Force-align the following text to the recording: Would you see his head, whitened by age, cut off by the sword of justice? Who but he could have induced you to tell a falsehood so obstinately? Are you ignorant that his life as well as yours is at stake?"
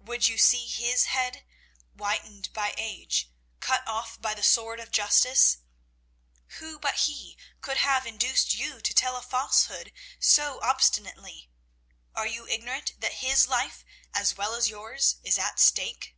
Would 0.00 0.28
you 0.28 0.36
see 0.36 0.66
his 0.66 1.04
head, 1.04 1.46
whitened 1.94 2.52
by 2.52 2.74
age, 2.76 3.30
cut 3.60 3.82
off 3.88 4.20
by 4.20 4.34
the 4.34 4.42
sword 4.42 4.78
of 4.78 4.90
justice? 4.90 5.56
Who 6.58 6.78
but 6.78 6.96
he 6.96 7.38
could 7.62 7.78
have 7.78 8.04
induced 8.04 8.52
you 8.52 8.82
to 8.82 8.92
tell 8.92 9.16
a 9.16 9.22
falsehood 9.22 9.94
so 10.18 10.60
obstinately? 10.60 11.50
Are 12.14 12.26
you 12.26 12.46
ignorant 12.46 13.00
that 13.00 13.24
his 13.26 13.48
life 13.48 13.82
as 14.12 14.36
well 14.36 14.54
as 14.54 14.68
yours 14.68 15.16
is 15.24 15.38
at 15.38 15.58
stake?" 15.58 16.14